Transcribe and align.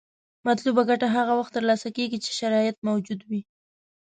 مطلوبه 0.47 0.81
ګټه 0.89 1.07
هغه 1.15 1.33
وخت 1.39 1.51
تر 1.55 1.63
لاسه 1.69 1.87
کیږي 1.97 2.17
چې 2.25 2.31
شرایط 2.39 2.77
موجود 2.87 3.21
وي. 3.29 3.41